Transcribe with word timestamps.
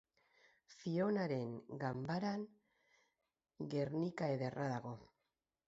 Fionaren 0.77 1.51
ganbaran 1.83 2.47
Guernica 3.75 4.33
ederra 4.39 4.69
dago. 4.77 4.99